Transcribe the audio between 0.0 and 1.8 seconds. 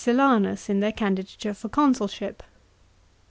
Silanus in their candi dature for